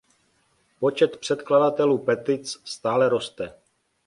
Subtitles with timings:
[0.79, 3.53] Počet předkladatelů petic stále roste.